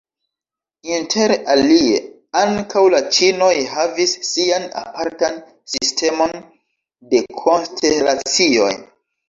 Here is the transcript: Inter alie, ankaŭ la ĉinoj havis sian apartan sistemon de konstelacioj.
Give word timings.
Inter 0.91 1.33
alie, 1.55 1.99
ankaŭ 2.41 2.83
la 2.95 3.03
ĉinoj 3.19 3.51
havis 3.75 4.15
sian 4.31 4.67
apartan 4.83 5.39
sistemon 5.77 6.37
de 7.15 7.25
konstelacioj. 7.47 8.75